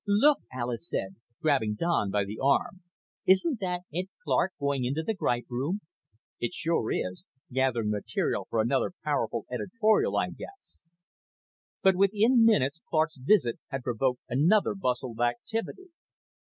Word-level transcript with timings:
"Look," 0.07 0.39
Alis 0.51 0.89
said, 0.89 1.17
grabbing 1.43 1.75
Don 1.75 2.09
by 2.09 2.25
the 2.25 2.39
arm. 2.43 2.81
"Isn't 3.27 3.59
that 3.59 3.81
Ed 3.93 4.05
Clark 4.23 4.53
going 4.59 4.83
into 4.83 5.03
the 5.05 5.13
Gripe 5.13 5.45
Room?" 5.47 5.81
"It 6.39 6.53
sure 6.53 6.91
is. 6.91 7.23
Gathering 7.51 7.91
material 7.91 8.47
for 8.49 8.61
another 8.61 8.93
powerful 9.03 9.45
editorial, 9.51 10.17
I 10.17 10.31
guess." 10.31 10.81
But 11.83 11.95
within 11.95 12.43
minutes 12.43 12.81
Clark's 12.89 13.17
visit 13.19 13.59
had 13.67 13.83
provoked 13.83 14.23
another 14.27 14.73
bustle 14.73 15.11
of 15.11 15.19
activity. 15.19 15.89